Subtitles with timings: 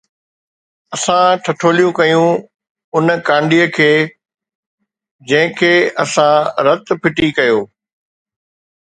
[0.95, 2.29] اسان ٺٺوليون ڪيون
[2.95, 3.93] اُن ڪانڊي کي،
[5.29, 5.71] جنهن تي
[6.03, 6.33] اسان
[6.65, 7.59] رت ڦٽي ڪيو